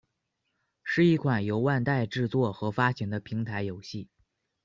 [0.83, 4.09] 是一款由万代制作和发行的平台游戏。